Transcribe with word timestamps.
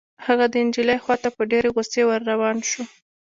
هغه 0.25 0.45
د 0.49 0.55
نجلۍ 0.65 0.97
خوا 1.03 1.15
ته 1.23 1.29
په 1.35 1.41
ډېرې 1.51 1.69
غصې 1.75 2.01
ور 2.07 2.21
روان 2.31 2.57
شو. 2.69 2.83